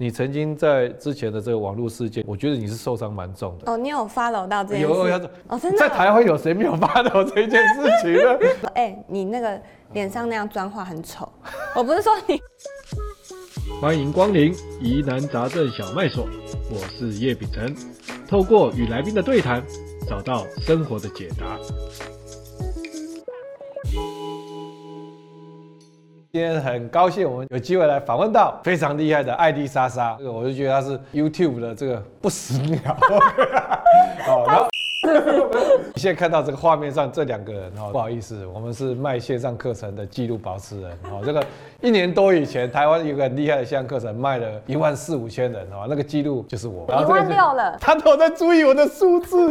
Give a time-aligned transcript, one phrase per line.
[0.00, 3.72] 你曾经在之前的这个网络事件，我觉得你是受伤蛮重的。
[3.72, 4.86] 哦，你有 follow 到这件事？
[4.86, 5.78] 有，有，哦，真的。
[5.78, 8.38] 在台湾有谁没有 follow 这件事情呢？
[8.74, 9.60] 哎、欸，你那个
[9.92, 11.28] 脸上那样妆化很丑。
[11.74, 12.40] 我不是说你。
[13.82, 16.28] 欢迎光临疑难杂症小卖所，
[16.70, 17.74] 我是叶秉成，
[18.28, 19.64] 透过与来宾的对谈，
[20.08, 21.58] 找到生活的解答。
[26.38, 30.14] 今天很高兴，我们有机会来访问到非常厉害的艾迪莎莎。
[30.20, 32.78] 这个我就觉得她是 YouTube 的这个不死鸟。
[34.24, 34.67] 好， 然后
[35.94, 41.22] 你 现在看到这个画面上这两个人哦，不好意思，我们是卖线上课程的记录保持人哦。
[41.24, 41.44] 这个
[41.80, 46.86] 一年多以前，台湾有个很厉害的线上课程，卖了一万四五千人哦，那个记录就是我。
[46.88, 47.76] 一万六了。
[47.80, 49.50] 他都有在注意我的数字。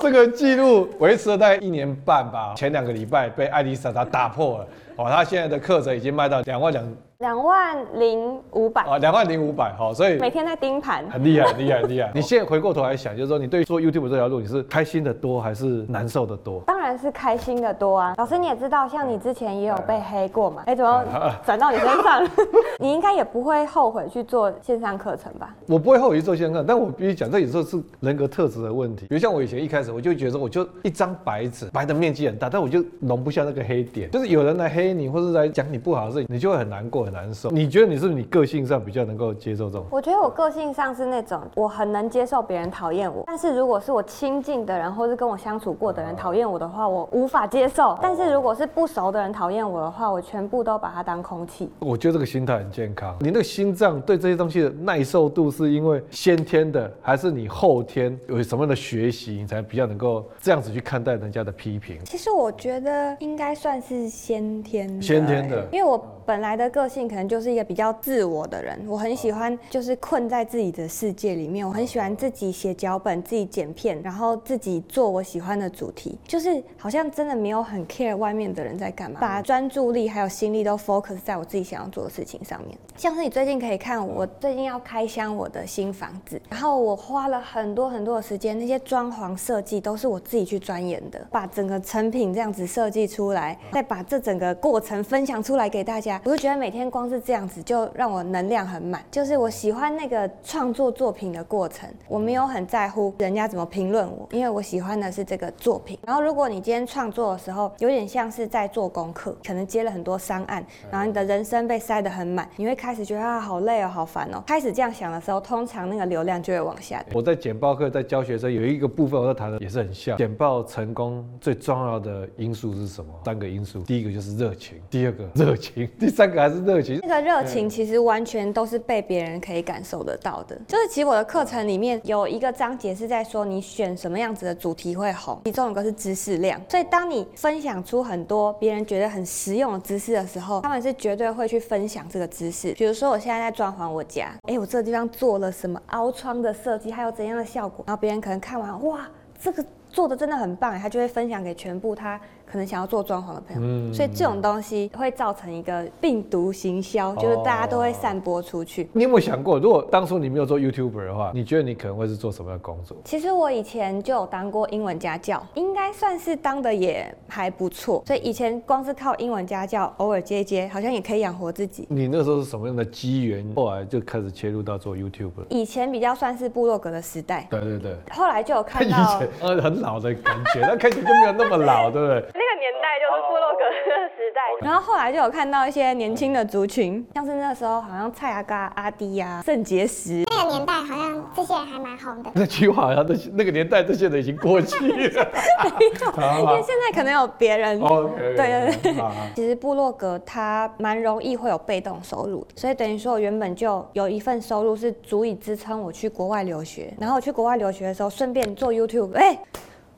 [0.00, 4.66] 这个记录维持了大概一年半吧，前两个礼拜被艾丽莎她打破了。
[4.96, 6.84] 哦，他现在的课程已经卖到两万两。
[7.22, 12.10] 两万零五百啊，两万零五百，好，所以每天在盯盘，很厉害，很厉害，很厉害。
[12.12, 16.60] 你现在回过头来想，就是说，你对做 YouTube 这条路，你是开心的多还是难受的多？
[16.66, 18.14] 当然是开心的多啊。
[18.16, 20.62] 老师你也知道，像你之前也有被黑过嘛？
[20.66, 21.04] 哎，怎么
[21.44, 22.28] 转到你身上？
[22.80, 25.54] 你应该也不会后悔去做线上课程吧？
[25.68, 29.06] 我不会后悔去做线上课程，但我必须讲，这有时候是人格特质的问题。
[29.06, 34.10] 比如像我以前一开始，我就觉得，我就一张白纸，白的面积很大，但我就容不下那个黑点。
[34.10, 37.48] 就是有人来黑你，或者来讲你不好的事情，你就会很难过，很难受。
[37.50, 37.92] 你觉得？
[37.92, 39.84] 你是不是你个性上比较能够接受这种？
[39.90, 47.98] 我觉得我个性上是那种我很能接受别人讨厌我，但是如果是我亲近的人或是跟我相处过的人讨厌我的话，我无法接受。
[48.00, 51.70] 但是如果是不熟的人讨厌我的话，我全部都把它当空气。
[51.78, 53.16] 我觉得这个心态很健康。
[53.20, 61.98] 你那个心脏对这些东西的耐受度是因为先天的，还是你后天有什么样的学习，你才比较能够这样子去看待人家的批评？
[62.04, 65.98] 其实我觉得应该算是先天的，先天的，因为我
[66.32, 67.92] 本来的个性可能就是一个比较。
[68.00, 71.66] 自我的人，我很喜欢就是困在自己的世界里面。
[71.66, 82.76] 我很喜欢自己写脚本、自己剪片，然后自己做我喜欢的主题，就是好像真的没有很 care 外面的人在干嘛，把专注力还有心力都 focus 在我自己想要做的事情上面。
[82.96, 97.72] 像是你最近可以看，我最近要开箱我的新房子，然后我花了很多很多的时间，那些装潢设计都是我自己去钻研的，把整个成品这样子设计出来，再把这整个过程分享出来给大家，我就觉得每天光是这样子就。
[97.72, 105.98] 就让我能量很满，就是我喜欢那个创作作品的过程，我没有很在乎人家怎么评论我，因为我喜欢的是这个作品。
[106.06, 114.44] 然后如果你今天创作的时候有点像是在做功课，可能接了很多商案，然后你的人生被塞得很满，你会开始觉得啊好累哦，好烦哦。
[114.46, 117.02] 开始这样想的时候，通常那个流量就会往下。
[117.14, 120.18] 我在简报课在教学生有一个部分，我在谈的也是很像。
[120.18, 123.10] 简报成功最重要的因素是什么？
[123.24, 126.98] 三个因素，第一个就是热情，第二个热情，第三个还是热情。
[127.02, 127.70] 那个热情。
[127.70, 130.58] 其实完全都是被别人可以感受得到的。
[130.66, 136.60] 就是其实我的课程里面有一个章节是在说你选什么样子的主题会红，其中有一个是知识量。
[136.68, 142.72] 所以当你分享出很多别人觉得很实用的知识的时候，他们是绝对会去分享这个知识。
[142.72, 149.08] 比如说我现在在装潢我家，哎，我这个地方做了什么凹窗的设计，还有怎样的效果，然后别人可能看完，哇，
[149.40, 152.20] 这个做的真的很棒，他就会分享给全部他。
[152.52, 158.90] 可能想要做装潢的朋友，嗯，所以这种东西会造成一个病毒行销，就是大家都会散播出去。
[158.92, 162.94] 你有没有想过，如果当初你没有做 YouTuber 的话，你觉得你可能会是做什么样的工作？
[163.04, 168.02] 其实我以前就有当过英文家教，应该算是当的也还不错。
[168.06, 171.86] 所以以前光是靠英文家教，偶尔接接，好像也可以养活自己。
[171.88, 173.50] 你那时候是什么样的机缘？
[173.56, 175.46] 后来就开始切入到做 YouTuber。
[175.48, 177.46] 以前比较算是部落格的时代。
[177.48, 177.96] 对对对。
[178.10, 178.98] 后来就有看到。
[179.16, 182.41] 以前呃很老的感觉，那看起来就没有那么老，对不对？
[182.58, 192.30] 年代就是部落格的时代，然后后来就有看到一些年轻的族群，像是那时候好像蔡阿嘎、阿迪呀、圣结石，那个年代好像这些人还蛮红的。
[192.34, 194.94] 那句话好像那那个年代这些人已经过去了，
[196.40, 197.80] 因为现在可能有别人。
[197.80, 198.94] 对对对，
[199.34, 209.38] 其实部落格它蛮容易会有被动收入，所以等于说我原本就有一份收入是足以支撑我去国外留学，然后我去国外留学的时候顺便做 YouTube，哎。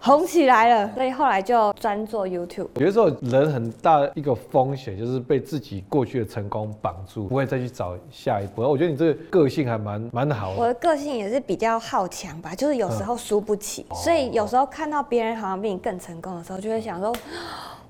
[0.05, 2.69] 红起来了，所以后来就专做 YouTube。
[2.75, 8.61] 有的时候人很大一个风险就是被自己过去的成功绑住，不会再去找下一步。
[8.61, 10.57] 我觉得你这个个性还蛮蛮好的。
[10.61, 17.11] 我的个性也是比较好强吧，就是有时候输不起，嗯、所以有时候看到别人好像比你更成功的时候，就会想说。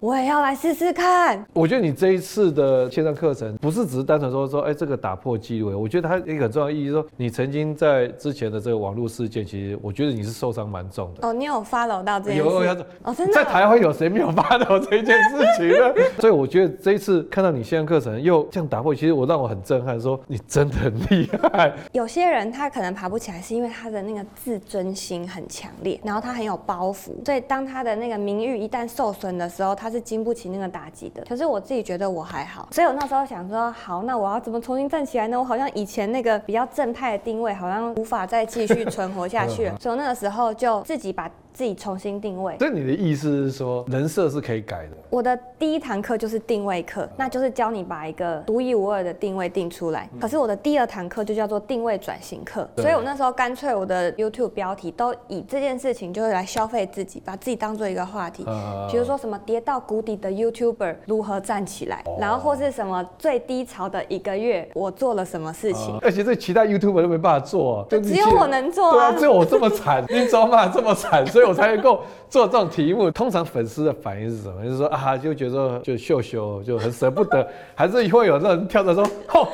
[0.05, 1.43] 我也要来试试看。
[1.55, 5.81] 我觉得你这一次的线上课程不是只是单纯说说，哎，这个打破纪录。
[5.81, 11.27] 我觉得它一个很重要的意义，说你曾经在之前的这个网络事件，其实我觉得你是受伤蛮重的。
[11.27, 12.43] 哦，你有 follow 到这件事？
[12.43, 12.85] 有，有，有。
[13.03, 13.33] 哦，真的。
[13.33, 15.95] 在台湾有谁没有 follow 这件事情呢？
[16.21, 21.73] 所以我觉得这一次看到你线上课程又这样打破，其实我让我很震撼，说你真的很厉害。
[21.93, 31.23] 有些人他可能爬不起来，是因为他的那个自尊心很强烈，然后他很有包袱，所以当他的那个名誉一旦受损的时候，他是经不起那个打击的。
[31.29, 35.38] 可是我自己觉得我还好，所以我那时候想说，好，那我要怎么重新站起来呢？
[35.38, 41.31] 我好像以前那个比较正派的定位，好像无法再继续存活下去了，所以那个时候就自己把。
[41.55, 44.96] 自己重新定位，所以你的意思是说，人设是可以改的。
[45.08, 50.11] 我的第一堂课就是定位课，那就是教你把一个独一无二的定位定出来。
[50.20, 58.44] 可是我的第二堂课就叫做定位转型课，所以我那时候干脆我的 YouTube 标题都以这件事情就是来消费自己，把自己当做一个话题。
[58.91, 65.99] 比如说什么跌到谷底的 YouTuber 如何站起来，然后或是什么最低潮的一个月我做了什么事情。
[66.00, 69.11] 而且这其他 YouTuber 都没办法做，就只有我能做啊。
[69.11, 71.26] 对啊，只有我这么惨，你怎么办这么惨？
[71.26, 71.44] 所以。
[71.44, 72.00] 我才能够
[72.31, 73.11] 做这种题目。
[73.11, 74.65] 通常粉丝的反应是什么？
[74.65, 79.49] 就是说啊，就觉得就秀秀就很舍不得，还是会有人跳着说，吼，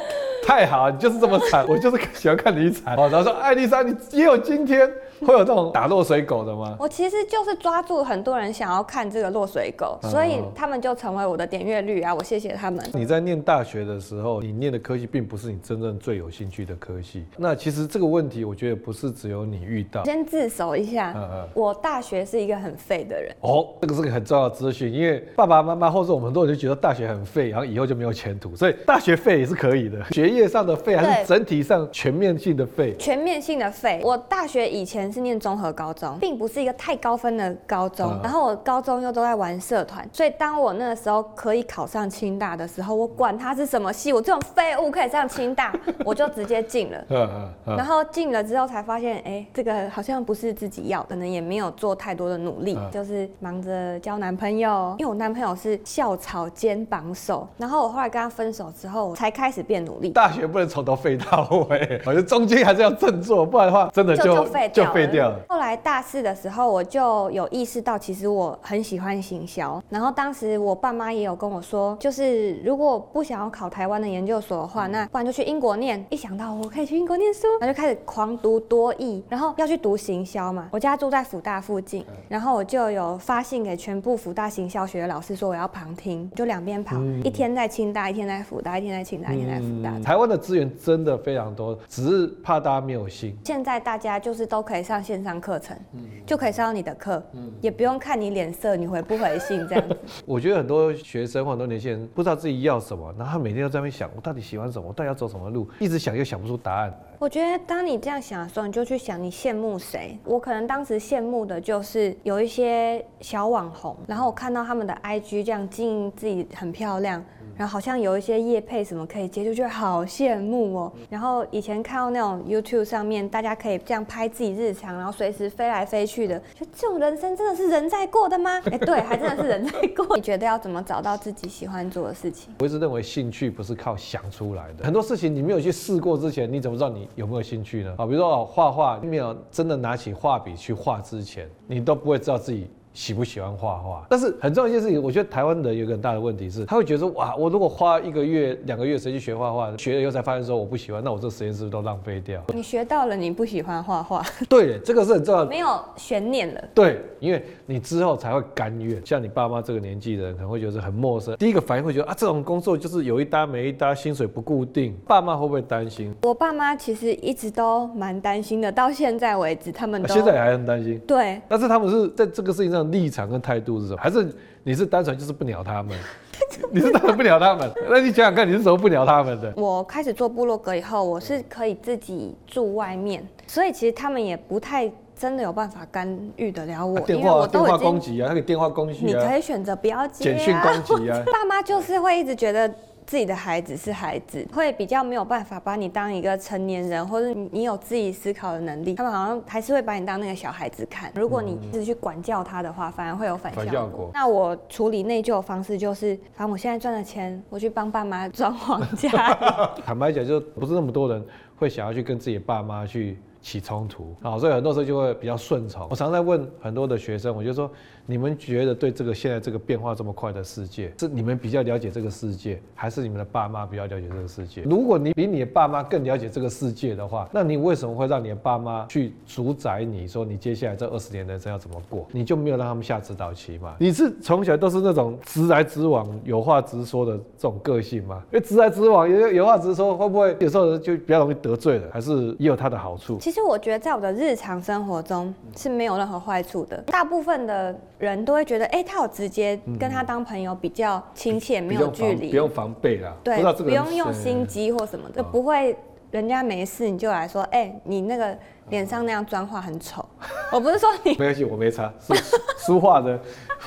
[0.50, 2.96] 太好，你就是这么惨， 我就是喜欢看你惨。
[2.96, 4.90] 然后说艾丽莎，你也有今天。
[5.20, 6.74] 会有这种打落水狗的吗？
[6.78, 12.14] 我其实就是抓住很多人想要看这个落水狗，所以他们就成为我的点阅率啊！
[12.14, 12.82] 我谢谢他们。
[12.94, 17.26] 你在念大学的时候，你念的科系并不是你真正最有兴趣的科系。
[17.36, 20.02] 那其实这个问题，我觉得不是只有你遇到。
[20.06, 23.30] 先自首一下，嗯嗯，我大学是一个很废的人。
[23.42, 30.02] 哦，这个是个很重要的资讯，因为爸爸妈妈或者我们很多人就觉得大学很废，然后以后就没有前途，所以大学废也是可以的。
[30.12, 32.94] 学业上的废还是整体上全面性的废？
[32.98, 34.00] 全面性的废。
[34.02, 45.72] 我大学以前是念综合高中，并不是一个太高分的高中，然后我高中又都在玩社团，所以当我那个时候可以考上清大的时候，我管他是什么系，我这种废物可以上清大，
[46.04, 47.04] 我就直接进了。
[47.10, 47.28] 嗯
[47.66, 54.94] 嗯然后进了之后才发现，哎，这个好像不是自己要，可能也没有做太多的努力，就是忙着交男朋友。
[54.98, 60.10] 因为我男朋友是校草兼榜首，然后我后来跟他分手之后，才开始变努力。
[60.20, 65.40] 大学不能从头废到尾， 我觉得中间还是要振作，不然的话真的就就废掉了。
[65.48, 65.70] 后来。
[65.82, 69.82] 大四的时候，我就有意识到，其实我很喜欢行销。
[69.88, 76.04] 然后当时我爸妈也有跟我说，就是如果不想要考台湾的研究所的话，那不然就去英国念。
[76.10, 80.68] 一想到我可以去英国念书，然后就开始狂读多益，然后要去读行销嘛。
[80.72, 90.09] 我家住在辅大附近，然后我就有发信给全部辅大行销学的老师说我要旁听，就两边跑，嗯、一天在清大，一天在辅大，一天在清大，一天在辅大。
[90.10, 93.32] 台湾的资源真的非常多，只是怕大家没有心。
[93.44, 95.76] 现在大家就是都可以上线上课程。
[95.92, 99.96] 嗯就可以上到你的课，嗯也不用看你脸色，你回不回信这样子。
[100.26, 106.92] 我觉得很多学生或很多年轻人不知道自己要什么，然后他每天都在那边想，我到底喜欢什么，我到底要走什么路，一直想又想不出答案。
[107.20, 110.18] 我觉得当你这样想的时候，你就去想你羡慕谁。
[110.24, 117.24] 我可能当时羡慕的就是有一些小网红，然后我看到他们的 IG 这样经营自己很漂亮。
[117.60, 120.92] 然后好像有一些业配什么可以接，就觉得好羡慕哦。
[121.10, 128.62] 然后以前看到那种 YouTube 上面，大家可以这样拍自己日常，然后随时飞来飞去的，就这种人生真的是人在过的吗？
[128.72, 130.16] 哎，对，还真的是人在过。
[130.16, 132.50] 你觉得要怎么找到自己喜欢做的事情？
[132.60, 137.94] 我一直认为兴趣不是靠想出来的，很多事情你没有去试过之前，你怎么知道你有没有兴趣呢？
[137.98, 142.70] 啊，比如说哦，画画，你没有真的拿起画笔去画之前，你都不会知道自己。
[142.92, 144.04] 喜不喜欢画画？
[144.08, 152.42] 但是很重要一件事情，我觉得台湾人有一个很大的问题是，他会觉得说，哇，我如果花一个月、两个月时间去学画画，学了以后才发现说我不喜欢，那我这个时间是不是都浪费掉？
[152.54, 154.24] 你学到了，你不喜欢画画？
[154.48, 156.64] 对，这个是很重要的，没有悬念了。
[156.74, 159.00] 对，因为你之后才会甘愿。
[159.06, 161.36] 像你爸妈这个年纪的人，可能会觉得很陌生。
[161.36, 164.96] 第一个反应会觉得啊，这种工作就是有一搭没一搭，薪水不固定。
[165.06, 166.14] 爸妈会不会担心？
[166.22, 170.98] 我爸妈其实一直都蛮担心的，到现在为止，他们都、啊、现在还很担心。
[171.06, 173.80] 对，但是他们是在这个事情上的立场跟态度。
[173.80, 173.98] 是什么？
[174.00, 175.96] 还是你是单纯就是不鸟他们？
[176.72, 177.70] 你是单纯不鸟他们？
[177.88, 179.52] 那你想想看，你是怎么不鸟他们的？
[179.56, 186.98] 我开始做部落格以后，我是可以自己住外面，所以其实他们也不太真的有办法干预得了我。
[186.98, 190.36] 啊、电话我电话攻击啊，他给电话攻击啊，你可以选择不要接、啊。
[190.36, 192.72] 简讯攻击啊， 爸妈就是会一直觉得。
[193.10, 201.10] 自己的孩子是孩子，会比较没有办法把你当一个成年人，或者你有自己思考的能力，他们好像还是会把你当那个小孩子看。
[201.16, 203.64] 如果你一直去管教他的话，反而会有反效果。
[203.64, 204.10] 反效果。
[204.14, 209.10] 那我处理内疚的方式就是，反正我现在赚的钱，我去帮爸妈装潢家。
[209.84, 211.26] 坦白讲，就不是那么多人
[211.56, 215.84] 会想要去跟自己的爸妈去起冲突啊，所以很多时候就会比较顺从。
[215.90, 217.68] 我常在问很多的学生，我就说。
[218.06, 224.62] 你们觉得对这个现在这个变化这么快的世界，是你们比较了解这个世界，还是你们的爸妈比较了解这个世界？
[224.62, 232.06] 如果你比你的爸妈更了解这个世界的话，那你为什么会让你的爸妈去主宰你说你接下来这二十年人生要怎么过？
[232.10, 233.76] 你就没有让他们下指导棋吗？
[233.78, 238.22] 你是从小都是那种直来直往、有话直说的这种个性吗？
[238.32, 241.88] 因为直来直往、有有话直说，会不会有时候就比较容易得罪了？
[241.92, 243.18] 还是也有它的好处？
[243.18, 246.76] 其实我觉得在我的日常生活中是没有任何坏处的。
[246.82, 247.78] 大部分的。
[248.00, 253.14] 人都会觉得，哎、欸，他有直接跟他当朋友比较亲切，没有距离，不用防备啦。
[253.22, 255.76] 对，不用用心机或什么的，不会，
[256.10, 258.36] 人家没事你就来说，哎、欸，你那个
[258.70, 260.04] 脸上那样妆化很丑。
[260.50, 262.14] 我不是说你，没关系，我没差，是
[262.66, 263.20] 书画的，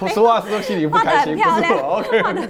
[0.09, 2.49] 书画是说心里不开心，不是我，OK。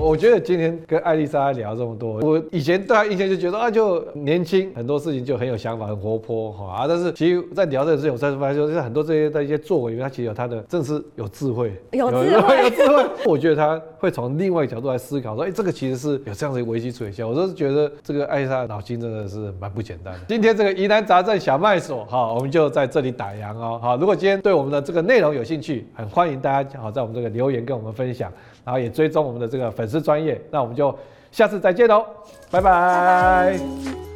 [0.00, 6.86] 我觉得今天跟艾丽莎聊这么多，我以前对她印象就觉得啊，就年轻，很多事情就很有想法，很活泼哈啊。
[6.88, 13.04] 但是其实，在聊这个事情，我才发现，就是很多这些的一些作为，他其实有他的，正是有智慧，有智慧，有智慧。
[13.26, 17.26] 我觉得她会从另外一个角度来思考，说，哎，这个其实是有这样的危机处理下。
[17.26, 20.20] 我都是觉得这个艾丽莎脑筋真的是蛮不简单的。
[20.28, 23.78] 今天这个疑难杂症小卖所哈，我们就在这里打烊哦。
[23.82, 28.32] 好，如果今天对我们的这个内容有兴趣，很欢迎大家好在我们这个留言跟我们分享。
[28.68, 30.94] 然后也追踪我们的这个粉丝专业，那我们就
[31.32, 32.04] 下次再见喽，
[32.50, 34.07] 拜拜。